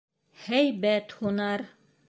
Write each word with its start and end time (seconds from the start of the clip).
—Һәйбәт 0.45 1.15
һунар! 1.21 1.69